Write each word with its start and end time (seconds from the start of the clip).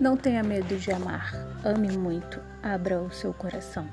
Não 0.00 0.16
tenha 0.16 0.44
medo 0.44 0.76
de 0.76 0.92
amar. 0.92 1.34
Ame 1.64 1.96
muito. 1.96 2.40
Abra 2.62 3.00
o 3.00 3.10
seu 3.10 3.34
coração. 3.34 3.84